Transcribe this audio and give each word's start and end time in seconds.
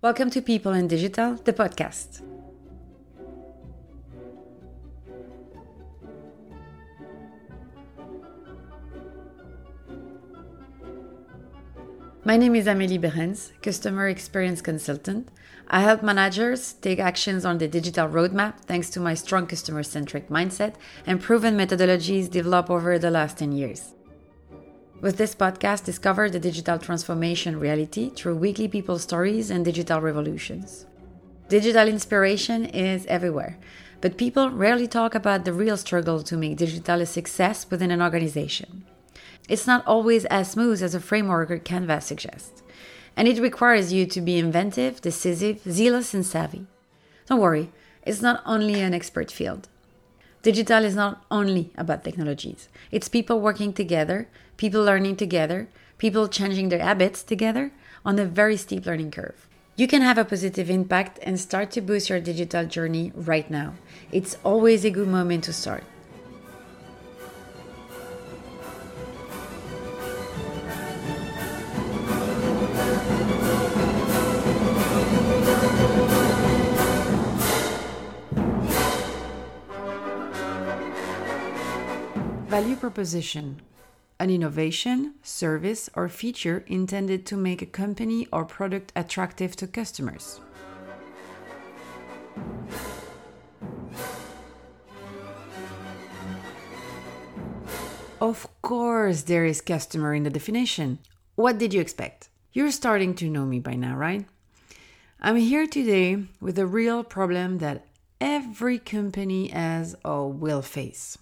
Welcome 0.00 0.30
to 0.30 0.40
People 0.40 0.74
in 0.74 0.86
Digital, 0.86 1.34
the 1.34 1.52
podcast. 1.52 2.22
My 12.24 12.36
name 12.36 12.54
is 12.54 12.66
Amélie 12.66 13.00
Beerens, 13.00 13.50
Customer 13.60 14.06
Experience 14.06 14.62
Consultant. 14.62 15.30
I 15.66 15.80
help 15.80 16.04
managers 16.04 16.74
take 16.74 17.00
actions 17.00 17.44
on 17.44 17.58
the 17.58 17.66
digital 17.66 18.06
roadmap 18.06 18.60
thanks 18.60 18.90
to 18.90 19.00
my 19.00 19.14
strong 19.14 19.48
customer 19.48 19.82
centric 19.82 20.28
mindset 20.28 20.76
and 21.08 21.20
proven 21.20 21.56
methodologies 21.56 22.30
developed 22.30 22.70
over 22.70 23.00
the 23.00 23.10
last 23.10 23.38
10 23.38 23.50
years. 23.50 23.94
With 25.00 25.16
this 25.16 25.32
podcast, 25.32 25.84
discover 25.84 26.28
the 26.28 26.40
digital 26.40 26.76
transformation 26.76 27.60
reality 27.60 28.10
through 28.10 28.34
weekly 28.34 28.66
people 28.66 28.98
stories 28.98 29.48
and 29.48 29.64
digital 29.64 30.00
revolutions. 30.00 30.86
Digital 31.48 31.86
inspiration 31.86 32.64
is 32.64 33.06
everywhere, 33.06 33.58
but 34.00 34.16
people 34.16 34.50
rarely 34.50 34.88
talk 34.88 35.14
about 35.14 35.44
the 35.44 35.52
real 35.52 35.76
struggle 35.76 36.24
to 36.24 36.36
make 36.36 36.56
digital 36.56 37.00
a 37.00 37.06
success 37.06 37.70
within 37.70 37.92
an 37.92 38.02
organization. 38.02 38.84
It's 39.48 39.68
not 39.68 39.86
always 39.86 40.24
as 40.24 40.50
smooth 40.50 40.82
as 40.82 40.96
a 40.96 41.00
framework 41.00 41.52
or 41.52 41.58
canvas 41.58 42.06
suggests, 42.06 42.64
and 43.16 43.28
it 43.28 43.40
requires 43.40 43.92
you 43.92 44.04
to 44.06 44.20
be 44.20 44.36
inventive, 44.36 45.00
decisive, 45.00 45.60
zealous, 45.62 46.12
and 46.12 46.26
savvy. 46.26 46.66
Don't 47.26 47.38
worry, 47.38 47.70
it's 48.02 48.20
not 48.20 48.42
only 48.44 48.80
an 48.80 48.94
expert 48.94 49.30
field. 49.30 49.68
Digital 50.48 50.82
is 50.82 50.96
not 50.96 51.26
only 51.30 51.70
about 51.76 52.04
technologies, 52.04 52.70
it's 52.90 53.06
people 53.06 53.38
working 53.38 53.70
together, 53.70 54.28
people 54.56 54.82
learning 54.82 55.14
together, 55.14 55.68
people 55.98 56.26
changing 56.26 56.70
their 56.70 56.78
habits 56.78 57.22
together 57.22 57.70
on 58.02 58.18
a 58.18 58.24
very 58.24 58.56
steep 58.56 58.86
learning 58.86 59.10
curve. 59.10 59.46
You 59.76 59.86
can 59.86 60.00
have 60.00 60.16
a 60.16 60.24
positive 60.24 60.70
impact 60.70 61.18
and 61.22 61.38
start 61.38 61.70
to 61.72 61.82
boost 61.82 62.08
your 62.08 62.20
digital 62.20 62.64
journey 62.64 63.12
right 63.14 63.50
now. 63.50 63.74
It's 64.10 64.38
always 64.42 64.86
a 64.86 64.90
good 64.90 65.08
moment 65.08 65.44
to 65.44 65.52
start. 65.52 65.84
Value 82.58 82.74
proposition 82.74 83.62
an 84.18 84.30
innovation, 84.30 85.14
service, 85.22 85.88
or 85.94 86.08
feature 86.08 86.64
intended 86.66 87.24
to 87.24 87.36
make 87.36 87.62
a 87.62 87.66
company 87.66 88.26
or 88.32 88.44
product 88.44 88.90
attractive 88.96 89.54
to 89.54 89.68
customers. 89.68 90.40
Of 98.20 98.48
course, 98.60 99.22
there 99.22 99.44
is 99.44 99.60
customer 99.60 100.12
in 100.12 100.24
the 100.24 100.30
definition. 100.30 100.98
What 101.36 101.58
did 101.58 101.72
you 101.72 101.80
expect? 101.80 102.28
You're 102.52 102.72
starting 102.72 103.14
to 103.20 103.30
know 103.30 103.46
me 103.46 103.60
by 103.60 103.74
now, 103.74 103.94
right? 103.94 104.26
I'm 105.20 105.36
here 105.36 105.68
today 105.68 106.24
with 106.40 106.58
a 106.58 106.66
real 106.66 107.04
problem 107.04 107.58
that 107.58 107.86
every 108.20 108.80
company 108.80 109.46
has 109.50 109.94
or 110.04 110.32
will 110.32 110.62
face. 110.62 111.18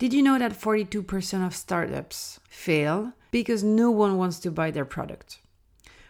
Did 0.00 0.14
you 0.14 0.22
know 0.22 0.38
that 0.38 0.58
42% 0.58 1.46
of 1.46 1.54
startups 1.54 2.40
fail 2.48 3.12
because 3.30 3.62
no 3.62 3.90
one 3.90 4.16
wants 4.16 4.38
to 4.38 4.50
buy 4.50 4.70
their 4.70 4.86
product? 4.86 5.40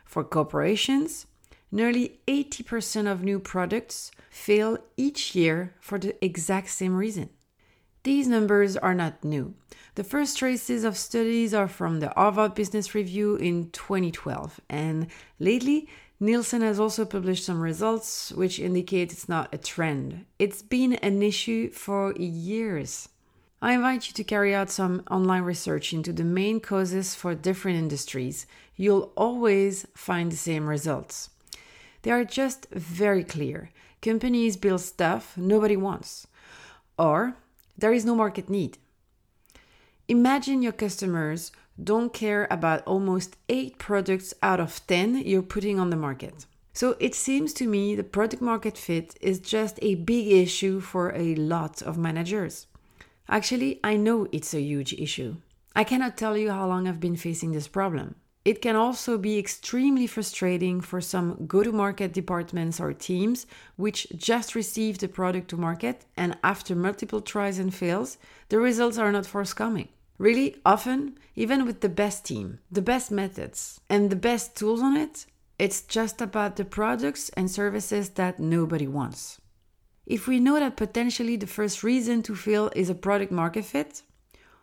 For 0.05 0.23
corporations, 0.23 1.27
nearly 1.73 2.21
80% 2.29 3.11
of 3.11 3.25
new 3.25 3.41
products 3.41 4.13
fail 4.31 4.79
each 4.97 5.35
year 5.35 5.75
for 5.81 5.99
the 5.99 6.15
exact 6.25 6.71
same 6.71 6.95
reason. 6.95 7.31
These 8.05 8.29
numbers 8.29 8.77
are 8.77 8.95
not 8.95 9.25
new. 9.25 9.55
The 9.97 10.05
first 10.05 10.39
traces 10.39 10.85
of 10.85 10.97
studies 10.97 11.53
are 11.53 11.67
from 11.67 11.99
the 11.99 12.11
Harvard 12.11 12.55
Business 12.55 12.95
Review 12.95 13.35
in 13.35 13.71
2012, 13.73 14.61
and 14.69 15.09
lately, 15.41 15.89
Nielsen 16.21 16.63
has 16.63 16.79
also 16.79 17.05
published 17.05 17.45
some 17.45 17.61
results 17.61 18.31
which 18.31 18.61
indicate 18.61 19.11
it's 19.11 19.29
not 19.29 19.53
a 19.53 19.59
trend. 19.59 20.27
It's 20.39 20.63
been 20.63 20.93
an 20.93 21.25
issue 21.25 21.73
for 21.73 22.15
years. 22.17 23.09
I 23.63 23.75
invite 23.75 24.09
you 24.09 24.15
to 24.15 24.25
carry 24.25 24.55
out 24.55 24.71
some 24.71 25.03
online 25.11 25.43
research 25.43 25.93
into 25.93 26.15
the 26.15 26.25
main 26.25 26.61
causes 26.61 27.15
for 27.15 27.35
different 27.35 27.77
industries. 27.77 28.47
You'll 28.75 29.13
always 29.19 29.87
find 29.95 30.33
the 30.33 30.37
same 30.37 30.67
results. 30.67 31.29
They 32.01 32.11
are 32.11 32.25
just 32.25 32.71
very 32.71 33.23
clear. 33.23 33.71
Companies 34.01 34.57
build 34.57 34.81
stuff 34.81 35.37
nobody 35.37 35.77
wants, 35.77 36.27
or 36.99 37.37
there 37.77 37.93
is 37.93 38.07
no 38.07 38.15
market 38.15 38.49
need. 38.49 38.79
Imagine 40.09 40.63
your 40.63 40.73
customers 40.73 41.53
don't 41.83 42.15
care 42.15 42.49
about 42.51 42.83
almost 42.87 43.37
8 43.51 43.77
products 43.79 44.33
out 44.43 44.59
of 44.59 44.81
10 44.87 45.17
you're 45.27 45.43
putting 45.43 45.79
on 45.79 45.91
the 45.91 45.97
market. 45.97 46.47
So 46.73 46.97
it 46.99 47.15
seems 47.15 47.53
to 47.55 47.67
me 47.67 47.95
the 47.95 48.05
product 48.05 48.41
market 48.41 48.79
fit 48.79 49.19
is 49.21 49.39
just 49.39 49.79
a 49.83 49.97
big 49.97 50.29
issue 50.29 50.81
for 50.81 51.15
a 51.15 51.35
lot 51.35 51.83
of 51.83 51.99
managers. 51.99 52.67
Actually, 53.31 53.79
I 53.85 53.97
know 53.97 54.27
it's 54.33 54.55
a 54.55 54.61
huge 54.61 54.93
issue. 54.93 55.37
I 55.77 55.85
cannot 55.85 56.17
tell 56.17 56.37
you 56.37 56.51
how 56.51 56.67
long 56.67 56.89
I've 56.89 56.99
been 56.99 57.15
facing 57.15 57.53
this 57.53 57.69
problem. 57.69 58.17
It 58.45 58.61
can 58.61 58.75
also 58.75 59.19
be 59.19 59.39
extremely 59.39 60.09
frustrating 60.09 60.81
for 60.81 61.01
some 61.01 61.47
go 61.47 61.63
to 61.63 61.71
market 61.71 62.13
departments 62.13 62.81
or 62.81 62.93
teams 62.93 63.47
which 63.77 64.09
just 64.17 64.57
received 64.57 65.01
the 65.01 65.09
product 65.09 65.49
to 65.51 65.57
market 65.57 66.07
and 66.17 66.37
after 66.43 66.75
multiple 66.75 67.21
tries 67.21 67.61
and 67.61 67.73
fails, 67.73 68.19
the 68.49 68.59
results 68.59 68.99
are 68.99 69.13
not 69.13 69.27
forthcoming. 69.27 69.89
Really, 70.19 70.57
often, 70.67 71.17
even 71.37 71.65
with 71.65 71.83
the 71.83 71.89
best 71.89 72.25
team, 72.25 72.59
the 72.71 72.83
best 72.83 73.13
methods, 73.13 73.81
and 73.89 74.11
the 74.11 74.17
best 74.17 74.57
tools 74.57 74.83
on 74.83 74.97
it, 74.97 75.25
it's 75.59 75.83
just 75.83 76.21
about 76.21 76.57
the 76.57 76.65
products 76.65 77.29
and 77.31 77.49
services 77.49 78.11
that 78.11 78.41
nobody 78.41 78.89
wants. 78.89 79.41
If 80.11 80.27
we 80.27 80.41
know 80.41 80.59
that 80.59 80.77
potentially 80.77 81.37
the 81.37 81.47
first 81.47 81.85
reason 81.85 82.25
to 82.25 82.35
fail 82.35 82.69
is 82.75 82.91
a 82.91 82.97
product 82.97 83.31
market 83.31 83.65
fit, 83.65 84.03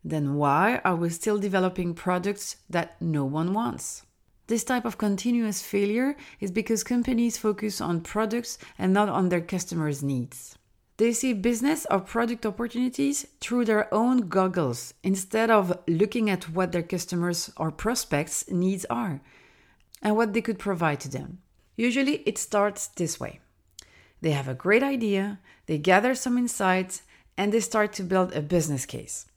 then 0.03 0.35
why 0.35 0.81
are 0.83 0.97
we 0.97 1.07
still 1.07 1.39
developing 1.39 1.93
products 1.93 2.57
that 2.69 3.01
no 3.01 3.23
one 3.23 3.53
wants? 3.53 4.03
This 4.47 4.65
type 4.65 4.83
of 4.83 4.97
continuous 4.97 5.61
failure 5.61 6.17
is 6.41 6.51
because 6.51 6.83
companies 6.83 7.37
focus 7.37 7.79
on 7.79 8.01
products 8.01 8.57
and 8.77 8.91
not 8.91 9.07
on 9.07 9.29
their 9.29 9.39
customers' 9.39 10.03
needs. 10.03 10.57
They 10.97 11.13
see 11.13 11.31
business 11.31 11.87
or 11.89 12.01
product 12.01 12.45
opportunities 12.45 13.25
through 13.39 13.63
their 13.63 13.87
own 13.93 14.27
goggles 14.27 14.93
instead 15.01 15.49
of 15.49 15.79
looking 15.87 16.29
at 16.29 16.49
what 16.49 16.73
their 16.73 16.83
customers 16.83 17.53
or 17.55 17.71
prospects' 17.71 18.51
needs 18.51 18.83
are 18.89 19.21
and 20.01 20.17
what 20.17 20.33
they 20.33 20.41
could 20.41 20.59
provide 20.59 20.99
to 20.99 21.09
them. 21.09 21.37
Usually 21.77 22.15
it 22.25 22.37
starts 22.37 22.87
this 22.87 23.17
way. 23.17 23.39
They 24.21 24.31
have 24.31 24.47
a 24.47 24.53
great 24.53 24.83
idea, 24.83 25.39
they 25.67 25.77
gather 25.77 26.15
some 26.15 26.37
insights, 26.37 27.03
and 27.37 27.53
they 27.53 27.59
start 27.59 27.93
to 27.93 28.03
build 28.03 28.33
a 28.33 28.41
business 28.41 28.85
case. 28.85 29.27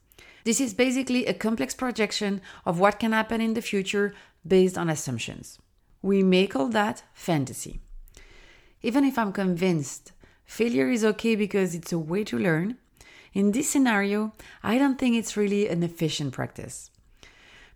This 0.45 0.61
is 0.61 0.73
basically 0.73 1.27
a 1.27 1.35
complex 1.35 1.75
projection 1.75 2.41
of 2.65 2.81
what 2.81 2.99
can 2.99 3.13
happen 3.13 3.41
in 3.41 3.55
the 3.55 3.63
future 3.63 4.15
based 4.47 4.79
on 4.79 4.89
assumptions. 4.89 5.59
We 6.01 6.23
may 6.23 6.47
call 6.47 6.69
that 6.69 7.03
fantasy. 7.13 7.81
Even 8.83 9.05
if 9.05 9.19
I'm 9.19 9.33
convinced 9.33 10.13
failure 10.47 10.89
is 10.89 11.05
okay 11.05 11.37
because 11.37 11.75
it's 11.75 11.93
a 11.93 11.99
way 11.99 12.25
to 12.25 12.39
learn, 12.39 12.79
in 13.33 13.53
this 13.53 13.69
scenario, 13.69 14.33
I 14.63 14.79
don't 14.79 14.99
think 14.99 15.15
it's 15.15 15.37
really 15.37 15.69
an 15.69 15.83
efficient 15.83 16.33
practice. 16.33 16.90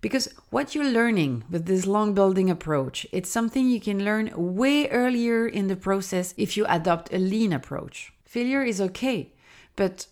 Because 0.05 0.29
what 0.51 0.75
you're 0.75 0.85
learning 0.85 1.45
with 1.49 1.65
this 1.65 1.87
long 1.87 2.13
building 2.13 2.51
approach, 2.51 3.07
it's 3.11 3.31
something 3.31 3.71
you 3.71 3.81
can 3.81 4.05
learn 4.05 4.31
way 4.37 4.87
earlier 4.91 5.47
in 5.47 5.69
the 5.69 5.77
process 5.77 6.35
if 6.37 6.59
you 6.59 6.67
adopt 6.69 7.11
a 7.11 7.17
lean 7.17 7.55
approach. 7.55 8.13
Failure 8.23 8.63
is 8.63 8.83
okay, 8.83 9.33
but 9.77 10.07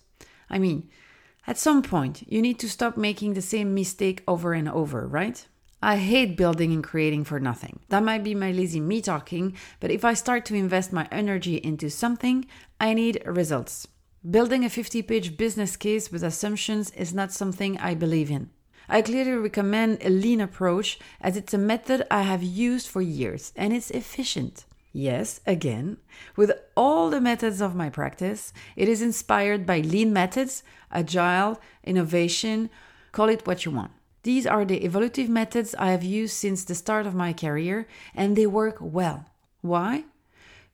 I 0.49 0.59
mean, 0.59 0.89
at 1.47 1.59
some 1.59 1.83
point, 1.83 2.23
you 2.27 2.41
need 2.41 2.59
to 2.61 2.71
stop 2.71 2.97
making 2.97 3.35
the 3.35 3.43
same 3.43 3.75
mistake 3.75 4.23
over 4.27 4.55
and 4.55 4.67
over, 4.67 5.06
right? 5.06 5.47
I 5.83 5.99
hate 5.99 6.38
building 6.38 6.73
and 6.73 6.83
creating 6.83 7.25
for 7.25 7.38
nothing. 7.38 7.81
That 7.91 8.03
might 8.03 8.25
be 8.25 8.35
my 8.35 8.50
lazy 8.50 8.81
me 8.81 9.03
talking, 9.03 9.59
but 9.79 9.91
if 9.91 10.06
I 10.06 10.15
start 10.15 10.47
to 10.47 10.55
invest 10.55 10.95
my 10.95 11.06
energy 11.12 11.56
into 11.56 11.91
something, 11.91 12.47
I 12.81 12.95
need 12.95 13.23
results. 13.27 13.87
Building 14.25 14.65
a 14.65 14.71
50 14.71 15.03
page 15.03 15.37
business 15.37 15.77
case 15.77 16.11
with 16.11 16.25
assumptions 16.25 16.88
is 16.93 17.12
not 17.12 17.31
something 17.31 17.77
I 17.77 17.95
believe 17.95 18.31
in. 18.31 18.49
I 18.88 19.02
clearly 19.02 19.32
recommend 19.32 19.99
a 20.02 20.11
lean 20.11 20.40
approach 20.40 20.99
as 21.20 21.37
it's 21.37 21.55
a 21.55 21.58
method 21.58 22.06
I 22.11 22.23
have 22.23 22.43
used 22.43 22.88
for 22.88 23.00
years 23.00 23.52
and 23.56 23.73
it's 23.73 23.90
efficient. 23.90 24.64
Yes, 24.93 25.40
again, 25.46 25.96
with 26.37 26.52
all 26.76 27.08
the 27.08 27.20
methods 27.20 27.62
of 27.62 27.75
my 27.75 27.88
practice, 27.88 28.52
it 28.76 28.88
is 28.88 29.00
inspired 29.00 29.64
by 29.64 29.81
lean 29.81 30.12
methods, 30.12 30.62
agile, 30.90 31.58
innovation, 31.82 32.69
call 33.11 33.31
it 33.31 33.46
what 33.46 33.64
you 33.64 33.70
want. 33.73 33.93
These 34.23 34.46
are 34.46 34.64
the 34.64 34.81
evolutive 34.81 35.28
methods 35.28 35.75
I 35.78 35.90
have 35.90 36.05
used 36.05 36.35
since 36.35 36.64
the 36.64 36.75
start 36.75 37.06
of 37.06 37.14
my 37.14 37.32
career 37.32 37.88
and 38.14 38.37
they 38.37 38.46
work 38.46 38.76
well. 38.81 39.26
Why? 39.62 40.05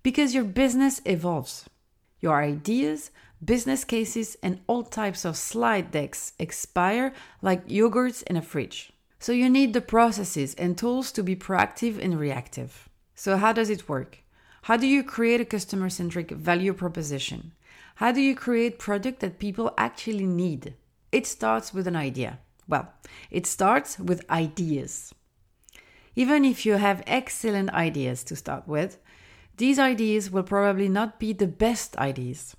Because 0.02 0.34
your 0.34 0.44
business 0.44 1.00
evolves. 1.04 1.68
Your 2.20 2.42
ideas, 2.42 3.10
business 3.44 3.84
cases, 3.84 4.36
and 4.42 4.60
all 4.66 4.82
types 4.82 5.24
of 5.24 5.36
slide 5.36 5.90
decks 5.90 6.32
expire 6.38 7.12
like 7.42 7.68
yogurts 7.68 8.22
in 8.24 8.36
a 8.36 8.42
fridge. 8.42 8.92
So 9.20 9.32
you 9.32 9.48
need 9.48 9.72
the 9.72 9.80
processes 9.80 10.54
and 10.54 10.76
tools 10.76 11.10
to 11.12 11.22
be 11.22 11.36
proactive 11.36 12.02
and 12.02 12.18
reactive. 12.18 12.88
So, 13.14 13.36
how 13.36 13.52
does 13.52 13.70
it 13.70 13.88
work? 13.88 14.18
How 14.62 14.76
do 14.76 14.86
you 14.86 15.02
create 15.02 15.40
a 15.40 15.44
customer 15.44 15.88
centric 15.88 16.30
value 16.30 16.72
proposition? 16.72 17.52
How 17.96 18.12
do 18.12 18.20
you 18.20 18.36
create 18.36 18.78
product 18.78 19.20
that 19.20 19.40
people 19.40 19.74
actually 19.76 20.26
need? 20.26 20.74
It 21.10 21.26
starts 21.26 21.74
with 21.74 21.86
an 21.88 21.96
idea. 21.96 22.38
Well, 22.68 22.92
it 23.30 23.46
starts 23.46 23.98
with 23.98 24.28
ideas. 24.30 25.12
Even 26.14 26.44
if 26.44 26.66
you 26.66 26.74
have 26.74 27.02
excellent 27.06 27.70
ideas 27.70 28.22
to 28.24 28.36
start 28.36 28.68
with, 28.68 28.98
these 29.56 29.78
ideas 29.78 30.30
will 30.30 30.44
probably 30.44 30.88
not 30.88 31.18
be 31.18 31.32
the 31.32 31.48
best 31.48 31.96
ideas. 31.96 32.54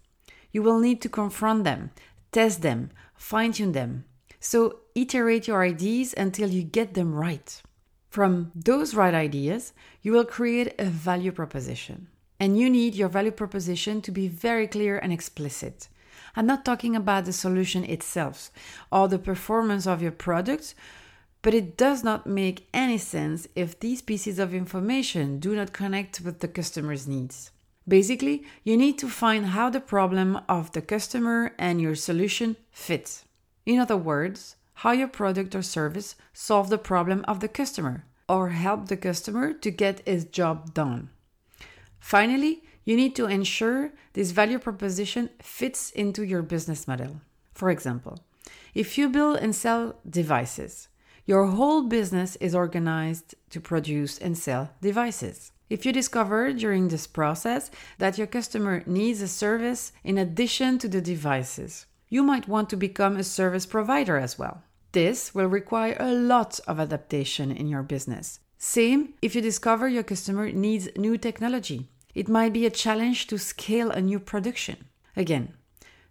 You 0.51 0.63
will 0.63 0.79
need 0.79 1.01
to 1.01 1.09
confront 1.09 1.63
them, 1.63 1.91
test 2.31 2.61
them, 2.61 2.91
fine 3.15 3.53
tune 3.53 3.73
them. 3.73 4.05
So 4.39 4.79
iterate 4.95 5.47
your 5.47 5.63
ideas 5.63 6.13
until 6.17 6.49
you 6.49 6.63
get 6.63 6.93
them 6.93 7.13
right. 7.13 7.61
From 8.09 8.51
those 8.55 8.95
right 8.95 9.13
ideas, 9.13 9.73
you 10.01 10.11
will 10.11 10.25
create 10.25 10.73
a 10.79 10.85
value 10.85 11.31
proposition. 11.31 12.07
And 12.39 12.57
you 12.57 12.69
need 12.69 12.95
your 12.95 13.09
value 13.09 13.31
proposition 13.31 14.01
to 14.01 14.11
be 14.11 14.27
very 14.27 14.65
clear 14.65 14.97
and 14.97 15.11
explicit. 15.11 15.89
I'm 16.35 16.45
not 16.45 16.65
talking 16.65 16.95
about 16.95 17.25
the 17.25 17.33
solution 17.33 17.83
itself 17.83 18.49
or 18.91 19.07
the 19.07 19.19
performance 19.19 19.85
of 19.85 20.01
your 20.01 20.11
product, 20.11 20.73
but 21.41 21.53
it 21.53 21.77
does 21.77 22.03
not 22.03 22.25
make 22.25 22.67
any 22.73 22.97
sense 22.97 23.47
if 23.55 23.79
these 23.79 24.01
pieces 24.01 24.39
of 24.39 24.53
information 24.53 25.39
do 25.39 25.55
not 25.55 25.73
connect 25.73 26.21
with 26.21 26.39
the 26.39 26.47
customer's 26.47 27.07
needs. 27.07 27.51
Basically, 27.89 28.43
you 28.63 28.77
need 28.77 28.99
to 28.99 29.09
find 29.09 29.47
how 29.47 29.71
the 29.71 29.79
problem 29.79 30.39
of 30.47 30.71
the 30.73 30.81
customer 30.81 31.53
and 31.57 31.81
your 31.81 31.95
solution 31.95 32.55
fit. 32.71 33.23
In 33.65 33.79
other 33.79 33.97
words, 33.97 34.55
how 34.75 34.91
your 34.91 35.07
product 35.07 35.55
or 35.55 35.63
service 35.63 36.15
solve 36.31 36.69
the 36.69 36.77
problem 36.77 37.25
of 37.27 37.39
the 37.39 37.47
customer 37.47 38.05
or 38.29 38.49
help 38.49 38.87
the 38.87 38.95
customer 38.95 39.53
to 39.53 39.71
get 39.71 40.07
his 40.07 40.25
job 40.25 40.75
done. 40.75 41.09
Finally, 41.99 42.61
you 42.85 42.95
need 42.95 43.15
to 43.15 43.25
ensure 43.25 43.91
this 44.13 44.31
value 44.31 44.59
proposition 44.59 45.31
fits 45.41 45.89
into 45.89 46.23
your 46.23 46.43
business 46.43 46.87
model. 46.87 47.21
For 47.53 47.71
example, 47.71 48.19
if 48.75 48.99
you 48.99 49.09
build 49.09 49.37
and 49.37 49.55
sell 49.55 49.95
devices, 50.07 50.89
your 51.25 51.47
whole 51.47 51.83
business 51.83 52.35
is 52.35 52.53
organized 52.53 53.33
to 53.49 53.59
produce 53.59 54.19
and 54.19 54.37
sell 54.37 54.69
devices. 54.79 55.51
If 55.69 55.85
you 55.85 55.91
discover 55.91 56.51
during 56.51 56.87
this 56.87 57.05
process 57.05 57.69
that 57.99 58.17
your 58.17 58.25
customer 58.25 58.81
needs 58.87 59.21
a 59.21 59.27
service 59.27 59.91
in 60.03 60.17
addition 60.17 60.79
to 60.79 60.87
the 60.87 60.99
devices, 60.99 61.85
you 62.09 62.23
might 62.23 62.47
want 62.47 62.71
to 62.71 62.75
become 62.77 63.17
a 63.17 63.23
service 63.23 63.67
provider 63.67 64.17
as 64.17 64.39
well. 64.39 64.63
This 64.93 65.35
will 65.35 65.45
require 65.45 65.95
a 65.99 66.11
lot 66.11 66.59
of 66.67 66.79
adaptation 66.79 67.51
in 67.51 67.67
your 67.67 67.83
business. 67.83 68.39
Same 68.57 69.13
if 69.21 69.35
you 69.35 69.41
discover 69.41 69.87
your 69.87 70.01
customer 70.01 70.51
needs 70.51 70.89
new 70.97 71.17
technology. 71.17 71.87
It 72.15 72.27
might 72.27 72.51
be 72.51 72.65
a 72.65 72.71
challenge 72.71 73.27
to 73.27 73.37
scale 73.37 73.91
a 73.91 74.01
new 74.01 74.19
production. 74.19 74.85
Again, 75.15 75.53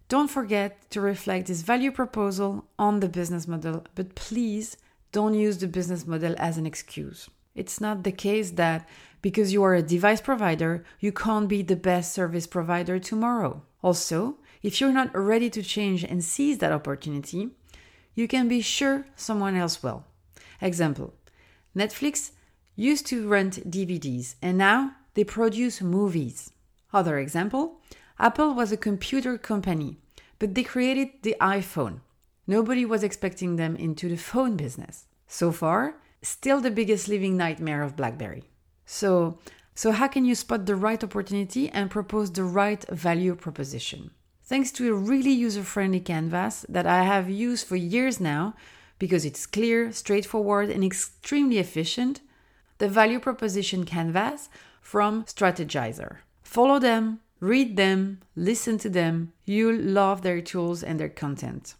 don't 0.08 0.30
forget 0.30 0.88
to 0.92 1.00
reflect 1.00 1.48
this 1.48 1.62
value 1.62 1.90
proposal 1.90 2.64
on 2.78 3.00
the 3.00 3.08
business 3.08 3.48
model, 3.48 3.84
but 3.96 4.14
please 4.14 4.76
don't 5.10 5.34
use 5.34 5.58
the 5.58 5.66
business 5.66 6.06
model 6.06 6.36
as 6.38 6.56
an 6.56 6.64
excuse. 6.64 7.28
It's 7.58 7.80
not 7.80 8.04
the 8.04 8.12
case 8.12 8.52
that 8.52 8.88
because 9.22 9.52
you 9.52 9.62
are 9.62 9.74
a 9.74 9.82
device 9.82 10.20
provider, 10.20 10.84
you 11.00 11.12
can't 11.12 11.48
be 11.48 11.62
the 11.62 11.76
best 11.76 12.12
service 12.12 12.46
provider 12.46 12.98
tomorrow. 12.98 13.62
Also, 13.82 14.36
if 14.62 14.80
you're 14.80 14.92
not 14.92 15.16
ready 15.16 15.50
to 15.50 15.62
change 15.62 16.04
and 16.04 16.22
seize 16.22 16.58
that 16.58 16.72
opportunity, 16.72 17.50
you 18.14 18.26
can 18.26 18.48
be 18.48 18.60
sure 18.60 19.06
someone 19.16 19.56
else 19.56 19.82
will. 19.82 20.04
Example 20.60 21.14
Netflix 21.76 22.32
used 22.74 23.06
to 23.06 23.28
rent 23.28 23.70
DVDs 23.70 24.34
and 24.42 24.58
now 24.58 24.92
they 25.14 25.24
produce 25.24 25.80
movies. 25.80 26.52
Other 26.92 27.18
example 27.18 27.80
Apple 28.18 28.54
was 28.54 28.72
a 28.72 28.76
computer 28.76 29.38
company, 29.38 29.98
but 30.38 30.54
they 30.54 30.64
created 30.64 31.10
the 31.22 31.36
iPhone. 31.40 32.00
Nobody 32.46 32.84
was 32.84 33.04
expecting 33.04 33.56
them 33.56 33.76
into 33.76 34.08
the 34.08 34.16
phone 34.16 34.56
business. 34.56 35.06
So 35.28 35.52
far, 35.52 36.00
still 36.22 36.60
the 36.60 36.70
biggest 36.70 37.06
living 37.06 37.36
nightmare 37.36 37.82
of 37.82 37.94
BlackBerry. 37.94 38.44
So, 38.90 39.38
so 39.74 39.92
how 39.92 40.08
can 40.08 40.24
you 40.24 40.34
spot 40.34 40.66
the 40.66 40.74
right 40.74 41.02
opportunity 41.04 41.68
and 41.68 41.90
propose 41.90 42.32
the 42.32 42.44
right 42.44 42.84
value 42.88 43.36
proposition? 43.36 44.10
thanks 44.48 44.72
to 44.72 44.88
a 44.88 44.94
really 44.94 45.30
user 45.30 45.62
friendly 45.62 46.00
canvas 46.00 46.64
that 46.70 46.86
I 46.86 47.02
have 47.02 47.28
used 47.28 47.66
for 47.66 47.76
years 47.76 48.18
now 48.18 48.54
because 48.98 49.26
it's 49.26 49.44
clear, 49.44 49.92
straightforward, 49.92 50.70
and 50.70 50.82
extremely 50.82 51.58
efficient, 51.58 52.22
the 52.78 52.88
value 52.88 53.20
proposition 53.20 53.84
canvas 53.84 54.48
from 54.80 55.24
Strategyzer. 55.24 56.16
Follow 56.42 56.78
them, 56.78 57.20
read 57.40 57.76
them, 57.76 58.20
listen 58.34 58.78
to 58.78 58.88
them. 58.88 59.34
You'll 59.44 59.78
love 59.80 60.22
their 60.22 60.40
tools 60.40 60.82
and 60.82 60.98
their 60.98 61.10
content. 61.10 61.74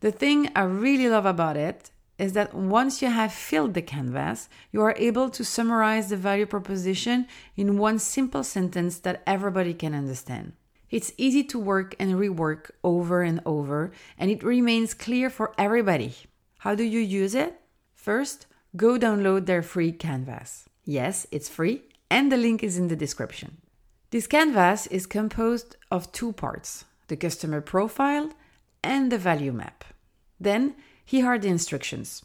The 0.00 0.12
thing 0.12 0.50
I 0.54 0.64
really 0.64 1.08
love 1.08 1.24
about 1.24 1.56
it 1.56 1.90
is 2.22 2.34
that 2.34 2.54
once 2.54 3.02
you 3.02 3.10
have 3.10 3.32
filled 3.32 3.74
the 3.74 3.82
canvas, 3.82 4.48
you 4.70 4.80
are 4.80 4.94
able 4.96 5.28
to 5.28 5.44
summarize 5.44 6.08
the 6.08 6.16
value 6.16 6.46
proposition 6.46 7.26
in 7.56 7.78
one 7.78 7.98
simple 7.98 8.44
sentence 8.44 9.00
that 9.00 9.24
everybody 9.26 9.74
can 9.74 9.92
understand. 9.92 10.52
It's 10.88 11.12
easy 11.16 11.42
to 11.44 11.58
work 11.58 11.96
and 11.98 12.14
rework 12.14 12.70
over 12.84 13.22
and 13.22 13.40
over, 13.44 13.90
and 14.16 14.30
it 14.30 14.44
remains 14.44 14.94
clear 14.94 15.30
for 15.30 15.52
everybody. 15.58 16.14
How 16.58 16.76
do 16.76 16.84
you 16.84 17.00
use 17.00 17.34
it? 17.34 17.60
First, 17.92 18.46
go 18.76 18.98
download 18.98 19.46
their 19.46 19.62
free 19.62 19.90
canvas. 19.90 20.68
Yes, 20.84 21.26
it's 21.32 21.48
free, 21.48 21.82
and 22.08 22.30
the 22.30 22.36
link 22.36 22.62
is 22.62 22.78
in 22.78 22.86
the 22.86 23.02
description. 23.04 23.56
This 24.10 24.28
canvas 24.28 24.86
is 24.86 25.06
composed 25.06 25.76
of 25.90 26.12
two 26.12 26.32
parts 26.32 26.84
the 27.08 27.16
customer 27.16 27.60
profile 27.60 28.30
and 28.84 29.10
the 29.10 29.18
value 29.18 29.52
map. 29.52 29.84
Then, 30.38 30.76
here 31.04 31.26
are 31.26 31.38
the 31.38 31.48
instructions. 31.48 32.24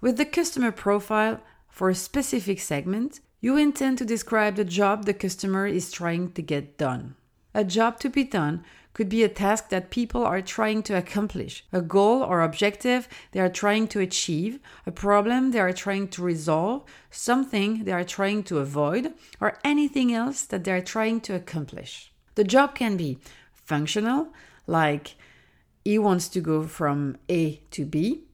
With 0.00 0.16
the 0.16 0.24
customer 0.24 0.72
profile 0.72 1.40
for 1.68 1.88
a 1.88 1.94
specific 1.94 2.60
segment, 2.60 3.20
you 3.40 3.56
intend 3.56 3.98
to 3.98 4.04
describe 4.04 4.56
the 4.56 4.64
job 4.64 5.04
the 5.04 5.14
customer 5.14 5.66
is 5.66 5.90
trying 5.90 6.32
to 6.32 6.42
get 6.42 6.78
done. 6.78 7.16
A 7.54 7.64
job 7.64 8.00
to 8.00 8.08
be 8.08 8.24
done 8.24 8.64
could 8.94 9.08
be 9.08 9.22
a 9.22 9.28
task 9.28 9.68
that 9.70 9.90
people 9.90 10.24
are 10.24 10.42
trying 10.42 10.82
to 10.82 10.96
accomplish, 10.96 11.64
a 11.72 11.80
goal 11.80 12.22
or 12.22 12.42
objective 12.42 13.08
they 13.32 13.40
are 13.40 13.48
trying 13.48 13.88
to 13.88 14.00
achieve, 14.00 14.58
a 14.86 14.92
problem 14.92 15.50
they 15.50 15.60
are 15.60 15.72
trying 15.72 16.08
to 16.08 16.22
resolve, 16.22 16.84
something 17.10 17.84
they 17.84 17.92
are 17.92 18.04
trying 18.04 18.42
to 18.44 18.58
avoid, 18.58 19.12
or 19.40 19.58
anything 19.64 20.12
else 20.12 20.44
that 20.44 20.64
they 20.64 20.72
are 20.72 20.80
trying 20.80 21.20
to 21.20 21.34
accomplish. 21.34 22.12
The 22.34 22.44
job 22.44 22.74
can 22.74 22.96
be 22.96 23.18
functional, 23.52 24.28
like 24.66 25.14
he 25.84 25.98
wants 25.98 26.28
to 26.28 26.40
go 26.40 26.64
from 26.64 27.16
A 27.28 27.56
to 27.72 27.84
B, 27.84 28.24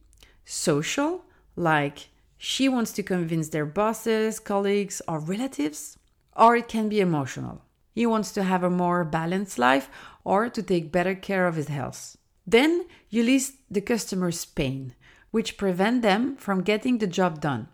social, 0.45 1.25
like 1.55 2.09
she 2.37 2.69
wants 2.69 2.91
to 2.93 3.03
convince 3.03 3.49
their 3.49 3.65
bosses, 3.65 4.39
colleagues, 4.39 5.01
or 5.07 5.19
relatives, 5.19 5.97
or 6.35 6.55
it 6.55 6.67
can 6.67 6.89
be 6.89 6.99
emotional 6.99 7.63
he 7.99 8.05
wants 8.05 8.31
to 8.31 8.43
have 8.43 8.63
a 8.63 8.69
more 8.69 9.03
balanced 9.03 9.59
life 9.59 9.89
or 10.23 10.47
to 10.47 10.63
take 10.63 10.89
better 10.89 11.15
care 11.15 11.47
of 11.47 11.55
his 11.55 11.67
health. 11.67 12.15
Then 12.47 12.85
you 13.09 13.23
list 13.23 13.55
the 13.69 13.81
customer's 13.81 14.45
pain, 14.45 14.93
which 15.31 15.57
prevent 15.57 16.01
them 16.01 16.37
from 16.37 16.63
getting 16.63 16.99
the 16.99 17.07
job 17.07 17.41
done. 17.41 17.67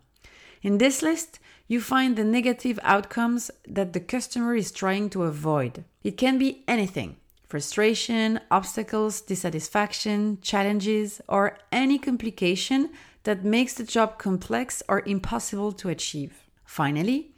In 0.63 0.79
this 0.79 1.03
list, 1.03 1.37
you 1.67 1.79
find 1.79 2.15
the 2.15 2.23
negative 2.23 2.79
outcomes 2.81 3.51
that 3.67 3.93
the 3.93 3.99
customer 3.99 4.55
is 4.55 4.71
trying 4.71 5.11
to 5.11 5.23
avoid. 5.23 5.83
It 6.03 6.17
can 6.17 6.39
be 6.39 6.63
anything 6.67 7.17
frustration, 7.47 8.39
obstacles, 8.51 9.21
dissatisfaction, 9.21 10.39
challenges, 10.41 11.21
or 11.27 11.57
any 11.71 11.97
complication 11.97 12.89
that 13.23 13.43
makes 13.43 13.73
the 13.73 13.83
job 13.83 14.17
complex 14.17 14.81
or 14.87 15.03
impossible 15.05 15.71
to 15.73 15.89
achieve. 15.89 16.43
Finally, 16.63 17.31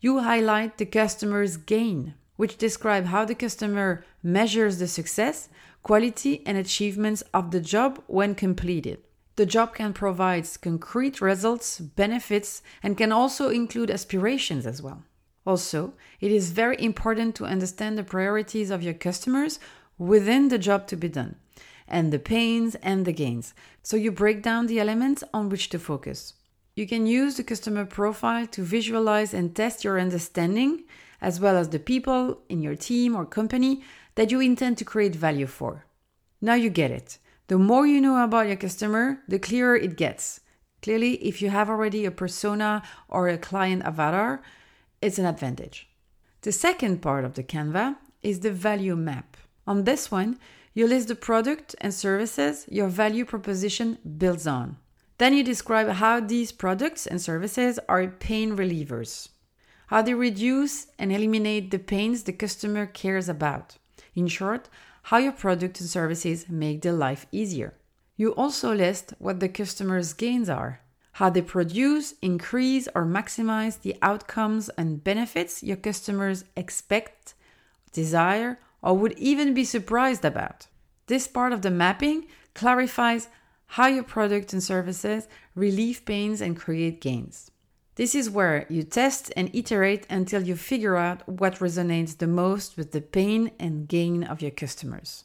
you 0.00 0.20
highlight 0.20 0.78
the 0.78 0.86
customer's 0.86 1.56
gain, 1.56 2.14
which 2.36 2.56
describe 2.56 3.06
how 3.06 3.24
the 3.24 3.34
customer 3.34 4.04
measures 4.22 4.78
the 4.78 4.88
success, 4.88 5.48
quality, 5.82 6.42
and 6.46 6.56
achievements 6.56 7.22
of 7.34 7.50
the 7.50 7.60
job 7.60 8.02
when 8.06 8.34
completed. 8.34 8.98
The 9.36 9.46
job 9.46 9.74
can 9.74 9.92
provide 9.92 10.46
concrete 10.60 11.20
results, 11.20 11.80
benefits, 11.80 12.62
and 12.82 12.96
can 12.96 13.12
also 13.12 13.48
include 13.48 13.90
aspirations 13.90 14.66
as 14.66 14.82
well. 14.82 15.02
Also, 15.46 15.94
it 16.20 16.30
is 16.30 16.52
very 16.52 16.76
important 16.82 17.34
to 17.34 17.44
understand 17.44 17.96
the 17.96 18.04
priorities 18.04 18.70
of 18.70 18.82
your 18.82 18.94
customers 18.94 19.58
within 19.98 20.48
the 20.48 20.58
job 20.58 20.86
to 20.86 20.96
be 20.96 21.08
done, 21.08 21.36
and 21.88 22.12
the 22.12 22.18
pains 22.18 22.74
and 22.76 23.04
the 23.04 23.12
gains, 23.12 23.54
so 23.82 23.96
you 23.96 24.12
break 24.12 24.42
down 24.42 24.66
the 24.66 24.78
elements 24.78 25.24
on 25.32 25.48
which 25.48 25.68
to 25.70 25.78
focus. 25.78 26.34
you 26.80 26.86
can 26.86 27.06
use 27.06 27.36
the 27.36 27.44
customer 27.44 27.84
profile 27.84 28.46
to 28.46 28.62
visualize 28.62 29.34
and 29.34 29.54
test 29.54 29.84
your 29.84 30.00
understanding, 30.00 30.84
as 31.20 31.38
well 31.38 31.56
as 31.56 31.68
the 31.68 31.78
people 31.78 32.40
in 32.48 32.62
your 32.62 32.74
team 32.74 33.14
or 33.14 33.26
company 33.26 33.82
that 34.14 34.30
you 34.30 34.40
intend 34.40 34.78
to 34.78 34.84
create 34.84 35.14
value 35.14 35.46
for. 35.46 35.84
Now 36.40 36.54
you 36.54 36.70
get 36.70 36.90
it. 36.90 37.18
The 37.48 37.58
more 37.58 37.86
you 37.86 38.00
know 38.00 38.22
about 38.24 38.46
your 38.46 38.56
customer, 38.56 39.20
the 39.28 39.38
clearer 39.38 39.76
it 39.76 39.96
gets. 39.96 40.40
Clearly, 40.82 41.14
if 41.16 41.42
you 41.42 41.50
have 41.50 41.68
already 41.68 42.06
a 42.06 42.10
persona 42.10 42.82
or 43.08 43.28
a 43.28 43.36
client 43.36 43.82
avatar, 43.84 44.42
it's 45.02 45.18
an 45.18 45.26
advantage. 45.26 45.88
The 46.42 46.52
second 46.52 47.02
part 47.02 47.24
of 47.24 47.34
the 47.34 47.42
Canva 47.42 47.96
is 48.22 48.40
the 48.40 48.50
value 48.50 48.96
map. 48.96 49.36
On 49.66 49.84
this 49.84 50.10
one, 50.10 50.38
you 50.74 50.86
list 50.86 51.08
the 51.08 51.14
product 51.14 51.74
and 51.80 51.92
services 51.92 52.66
your 52.68 52.88
value 52.88 53.24
proposition 53.24 53.98
builds 54.18 54.46
on. 54.46 54.76
Then 55.18 55.34
you 55.34 55.42
describe 55.42 55.88
how 55.88 56.20
these 56.20 56.52
products 56.52 57.06
and 57.06 57.20
services 57.20 57.78
are 57.88 58.06
pain 58.06 58.56
relievers, 58.56 59.28
how 59.88 60.00
they 60.02 60.14
reduce 60.14 60.86
and 60.98 61.12
eliminate 61.12 61.70
the 61.70 61.78
pains 61.78 62.22
the 62.22 62.32
customer 62.32 62.86
cares 62.86 63.28
about. 63.28 63.76
In 64.14 64.28
short, 64.28 64.68
how 65.04 65.18
your 65.18 65.32
products 65.32 65.80
and 65.80 65.90
services 65.90 66.48
make 66.48 66.82
their 66.82 66.92
life 66.92 67.26
easier. 67.32 67.74
You 68.16 68.30
also 68.34 68.74
list 68.74 69.12
what 69.18 69.40
the 69.40 69.48
customer's 69.48 70.12
gains 70.12 70.48
are, 70.48 70.80
how 71.12 71.30
they 71.30 71.42
produce, 71.42 72.14
increase, 72.22 72.88
or 72.94 73.04
maximize 73.04 73.80
the 73.80 73.96
outcomes 74.02 74.68
and 74.70 75.02
benefits 75.02 75.62
your 75.62 75.76
customers 75.76 76.44
expect, 76.56 77.34
desire, 77.92 78.58
or 78.82 78.96
would 78.96 79.18
even 79.18 79.52
be 79.54 79.64
surprised 79.64 80.24
about. 80.24 80.66
This 81.06 81.26
part 81.26 81.52
of 81.52 81.62
the 81.62 81.70
mapping 81.70 82.26
clarifies 82.54 83.28
how 83.66 83.86
your 83.86 84.04
product 84.04 84.52
and 84.52 84.62
services 84.62 85.28
relieve 85.54 86.04
pains 86.04 86.40
and 86.40 86.56
create 86.56 87.00
gains. 87.00 87.50
This 87.96 88.14
is 88.14 88.30
where 88.30 88.66
you 88.68 88.82
test 88.82 89.32
and 89.36 89.50
iterate 89.54 90.06
until 90.08 90.42
you 90.42 90.56
figure 90.56 90.96
out 90.96 91.28
what 91.28 91.56
resonates 91.56 92.16
the 92.16 92.26
most 92.26 92.76
with 92.76 92.92
the 92.92 93.00
pain 93.00 93.50
and 93.58 93.86
gain 93.88 94.24
of 94.24 94.40
your 94.40 94.52
customers. 94.52 95.24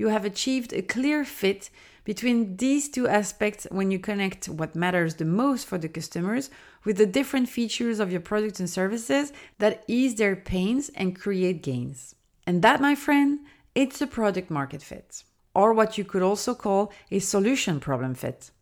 You 0.00 0.08
have 0.08 0.24
achieved 0.24 0.72
a 0.72 0.80
clear 0.80 1.26
fit 1.26 1.68
between 2.04 2.56
these 2.56 2.88
two 2.88 3.06
aspects 3.06 3.66
when 3.70 3.90
you 3.90 3.98
connect 3.98 4.48
what 4.48 4.74
matters 4.74 5.16
the 5.16 5.26
most 5.26 5.66
for 5.66 5.76
the 5.76 5.90
customers 5.90 6.48
with 6.86 6.96
the 6.96 7.04
different 7.04 7.50
features 7.50 8.00
of 8.00 8.10
your 8.10 8.22
products 8.22 8.60
and 8.60 8.70
services 8.70 9.30
that 9.58 9.84
ease 9.86 10.14
their 10.14 10.36
pains 10.36 10.90
and 10.94 11.20
create 11.20 11.62
gains. 11.62 12.14
And 12.46 12.62
that, 12.62 12.80
my 12.80 12.94
friend, 12.94 13.40
it's 13.74 14.00
a 14.00 14.06
product 14.06 14.48
market 14.50 14.82
fit, 14.82 15.22
or 15.54 15.74
what 15.74 15.98
you 15.98 16.04
could 16.04 16.22
also 16.22 16.54
call 16.54 16.90
a 17.10 17.18
solution 17.18 17.78
problem 17.78 18.14
fit. 18.14 18.52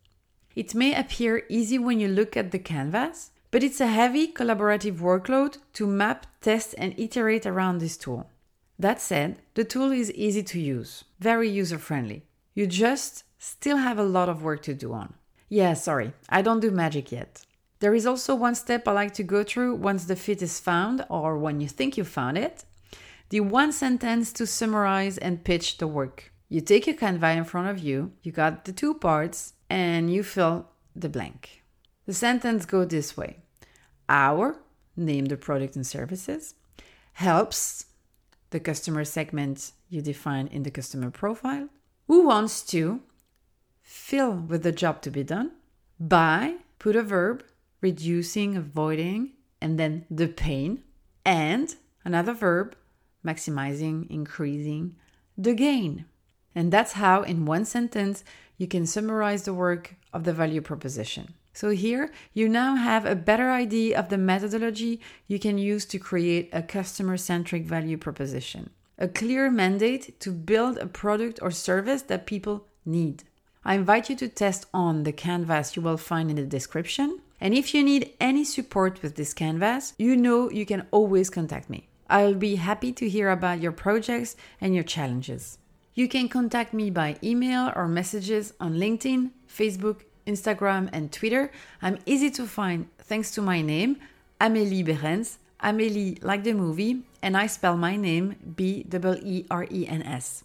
It 0.57 0.75
may 0.75 0.93
appear 0.93 1.43
easy 1.47 1.79
when 1.79 2.01
you 2.01 2.09
look 2.09 2.35
at 2.35 2.51
the 2.51 2.59
canvas, 2.59 3.31
but 3.49 3.63
it's 3.63 3.79
a 3.79 3.87
heavy 3.87 4.27
collaborative 4.27 4.97
workload 4.99 5.59
to 5.75 5.87
map, 5.87 6.27
test, 6.41 6.75
and 6.77 6.99
iterate 6.99 7.45
around 7.45 7.77
this 7.77 7.95
tool. 7.95 8.29
That 8.79 9.01
said, 9.01 9.35
the 9.55 9.65
tool 9.65 9.91
is 9.91 10.11
easy 10.13 10.41
to 10.41 10.59
use, 10.59 11.03
very 11.19 11.49
user 11.49 11.77
friendly. 11.77 12.23
You 12.53 12.65
just 12.65 13.25
still 13.37 13.77
have 13.77 13.99
a 13.99 14.03
lot 14.03 14.29
of 14.29 14.41
work 14.41 14.61
to 14.63 14.73
do 14.73 14.93
on. 14.93 15.15
Yeah, 15.49 15.73
sorry, 15.73 16.13
I 16.29 16.41
don't 16.41 16.61
do 16.61 16.71
magic 16.71 17.11
yet. 17.11 17.45
There 17.79 17.93
is 17.93 18.05
also 18.05 18.35
one 18.35 18.55
step 18.55 18.87
I 18.87 18.93
like 18.93 19.13
to 19.15 19.23
go 19.23 19.43
through 19.43 19.75
once 19.75 20.05
the 20.05 20.15
fit 20.15 20.41
is 20.41 20.59
found 20.59 21.05
or 21.09 21.37
when 21.37 21.59
you 21.59 21.67
think 21.67 21.97
you 21.97 22.05
found 22.05 22.37
it, 22.37 22.63
the 23.29 23.41
one 23.41 23.71
sentence 23.73 24.31
to 24.33 24.47
summarize 24.47 25.17
and 25.17 25.43
pitch 25.43 25.77
the 25.77 25.87
work. 25.87 26.31
You 26.47 26.61
take 26.61 26.87
your 26.87 26.95
Canva 26.95 27.35
in 27.35 27.43
front 27.43 27.67
of 27.67 27.79
you, 27.79 28.13
you 28.23 28.31
got 28.31 28.65
the 28.65 28.71
two 28.71 28.93
parts, 28.93 29.53
and 29.69 30.11
you 30.11 30.23
fill 30.23 30.67
the 30.95 31.09
blank. 31.09 31.63
The 32.05 32.13
sentence 32.13 32.65
goes 32.65 32.87
this 32.87 33.15
way 33.15 33.37
Our, 34.07 34.57
name 34.95 35.25
the 35.25 35.37
product 35.37 35.75
and 35.75 35.85
services, 35.85 36.55
helps 37.13 37.85
the 38.51 38.59
customer 38.59 39.03
segment 39.03 39.71
you 39.89 40.01
define 40.01 40.47
in 40.47 40.63
the 40.63 40.71
customer 40.71 41.11
profile, 41.11 41.69
who 42.07 42.25
wants 42.25 42.61
to 42.63 43.01
fill 43.81 44.33
with 44.33 44.63
the 44.63 44.71
job 44.71 45.01
to 45.01 45.11
be 45.11 45.23
done, 45.23 45.51
by, 45.99 46.55
put 46.79 46.95
a 46.95 47.03
verb, 47.03 47.43
reducing, 47.81 48.57
avoiding, 48.57 49.31
and 49.61 49.79
then 49.79 50.05
the 50.09 50.27
pain, 50.27 50.83
and 51.25 51.75
another 52.05 52.33
verb, 52.33 52.75
maximizing, 53.25 54.09
increasing 54.09 54.95
the 55.37 55.53
gain. 55.53 56.05
And 56.55 56.71
that's 56.71 56.93
how, 56.93 57.23
in 57.23 57.45
one 57.45 57.65
sentence, 57.65 58.23
you 58.57 58.67
can 58.67 58.85
summarize 58.85 59.43
the 59.43 59.53
work 59.53 59.95
of 60.13 60.23
the 60.23 60.33
value 60.33 60.61
proposition. 60.61 61.33
So, 61.53 61.69
here 61.69 62.11
you 62.33 62.47
now 62.47 62.75
have 62.75 63.05
a 63.05 63.15
better 63.15 63.49
idea 63.51 63.99
of 63.99 64.09
the 64.09 64.17
methodology 64.17 65.01
you 65.27 65.39
can 65.39 65.57
use 65.57 65.85
to 65.85 65.99
create 65.99 66.49
a 66.53 66.61
customer 66.61 67.17
centric 67.17 67.65
value 67.65 67.97
proposition. 67.97 68.69
A 68.97 69.07
clear 69.07 69.49
mandate 69.49 70.19
to 70.19 70.31
build 70.31 70.77
a 70.77 70.85
product 70.85 71.39
or 71.41 71.51
service 71.51 72.03
that 72.03 72.25
people 72.25 72.67
need. 72.85 73.23
I 73.63 73.75
invite 73.75 74.09
you 74.09 74.15
to 74.17 74.27
test 74.27 74.65
on 74.73 75.03
the 75.03 75.11
canvas 75.11 75.75
you 75.75 75.81
will 75.81 75.97
find 75.97 76.29
in 76.29 76.37
the 76.37 76.45
description. 76.45 77.19
And 77.41 77.53
if 77.53 77.73
you 77.73 77.83
need 77.83 78.13
any 78.19 78.43
support 78.43 79.01
with 79.01 79.15
this 79.15 79.33
canvas, 79.33 79.93
you 79.97 80.15
know 80.15 80.49
you 80.49 80.65
can 80.65 80.87
always 80.91 81.29
contact 81.29 81.69
me. 81.69 81.87
I'll 82.09 82.33
be 82.33 82.55
happy 82.55 82.91
to 82.93 83.07
hear 83.07 83.29
about 83.29 83.61
your 83.61 83.71
projects 83.71 84.35
and 84.59 84.73
your 84.73 84.83
challenges. 84.83 85.57
You 85.93 86.07
can 86.07 86.29
contact 86.29 86.73
me 86.73 86.89
by 86.89 87.17
email 87.23 87.71
or 87.75 87.87
messages 87.87 88.53
on 88.59 88.75
LinkedIn, 88.75 89.31
Facebook, 89.47 90.01
Instagram, 90.29 90.89
and 90.93 91.11
Twitter. 91.11 91.51
I'm 91.81 91.97
easy 92.05 92.29
to 92.31 92.45
find 92.45 92.87
thanks 92.99 93.31
to 93.31 93.41
my 93.41 93.61
name, 93.61 93.97
Amélie 94.39 94.85
Beerens. 94.85 95.37
Amélie, 95.61 96.23
like 96.23 96.43
the 96.43 96.53
movie, 96.53 97.03
and 97.21 97.35
I 97.35 97.47
spell 97.47 97.75
my 97.75 97.97
name 97.97 98.35
B 98.55 98.85
E 98.87 99.15
E 99.23 99.45
R 99.51 99.67
E 99.69 99.87
N 99.87 100.03
S. 100.03 100.43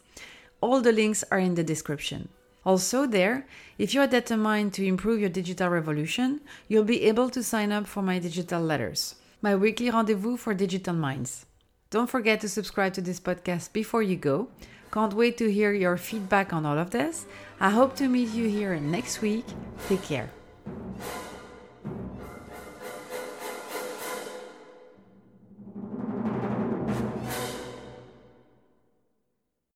All 0.60 0.80
the 0.80 0.92
links 0.92 1.22
are 1.30 1.38
in 1.38 1.54
the 1.54 1.62
description. 1.62 2.28
Also, 2.64 3.06
there, 3.06 3.46
if 3.78 3.94
you 3.94 4.00
are 4.00 4.06
determined 4.06 4.72
to 4.72 4.84
improve 4.84 5.20
your 5.20 5.28
digital 5.28 5.68
revolution, 5.68 6.40
you'll 6.66 6.82
be 6.84 7.02
able 7.02 7.28
to 7.30 7.42
sign 7.42 7.70
up 7.70 7.86
for 7.86 8.02
my 8.02 8.18
digital 8.18 8.60
letters, 8.60 9.16
my 9.42 9.54
weekly 9.54 9.90
rendezvous 9.90 10.36
for 10.36 10.54
digital 10.54 10.94
minds. 10.94 11.46
Don't 11.90 12.10
forget 12.10 12.40
to 12.40 12.48
subscribe 12.48 12.94
to 12.94 13.02
this 13.02 13.20
podcast 13.20 13.72
before 13.72 14.02
you 14.02 14.16
go. 14.16 14.48
Can't 14.94 15.12
wait 15.12 15.36
to 15.38 15.50
hear 15.50 15.72
your 15.72 15.96
feedback 15.96 16.52
on 16.52 16.64
all 16.64 16.78
of 16.78 16.90
this. 16.90 17.26
I 17.58 17.70
hope 17.70 17.96
to 17.96 18.06
meet 18.06 18.28
you 18.28 18.48
here 18.48 18.78
next 18.78 19.20
week. 19.20 19.44
Take 19.88 20.04
care. 20.04 20.30